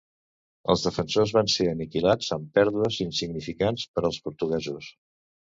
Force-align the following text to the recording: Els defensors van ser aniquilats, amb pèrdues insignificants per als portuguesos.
Els 0.73 0.85
defensors 0.87 1.33
van 1.35 1.51
ser 1.57 1.67
aniquilats, 1.73 2.31
amb 2.37 2.49
pèrdues 2.61 2.97
insignificants 3.07 3.87
per 3.93 4.07
als 4.11 4.21
portuguesos. 4.27 4.91